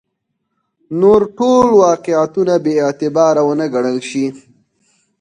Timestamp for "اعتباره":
2.85-3.41